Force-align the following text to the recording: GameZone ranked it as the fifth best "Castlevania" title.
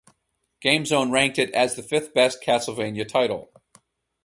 GameZone 0.65 1.11
ranked 1.11 1.37
it 1.37 1.51
as 1.51 1.75
the 1.75 1.83
fifth 1.83 2.11
best 2.11 2.41
"Castlevania" 2.41 3.07
title. 3.07 3.51